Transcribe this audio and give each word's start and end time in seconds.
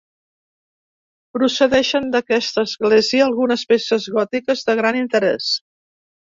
Procedeixen 1.37 2.07
d'aquesta 2.15 2.63
església 2.69 3.27
algunes 3.27 3.67
peces 3.73 4.09
gòtiques 4.17 4.65
de 4.71 4.77
gran 4.81 4.99
interès. 5.05 5.53